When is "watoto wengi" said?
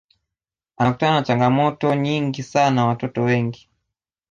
2.85-3.69